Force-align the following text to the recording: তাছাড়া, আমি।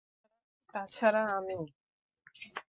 তাছাড়া, 0.69 1.21
আমি। 1.37 1.57